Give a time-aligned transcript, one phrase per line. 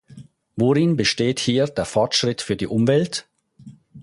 [0.55, 3.27] Worin besteht hier der Fortschritt für die Umwelt?